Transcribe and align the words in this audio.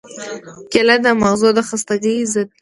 کېله 0.71 0.95
د 1.05 1.07
مغزو 1.21 1.49
د 1.57 1.59
خستګۍ 1.67 2.17
ضد 2.33 2.47
ده. 2.47 2.53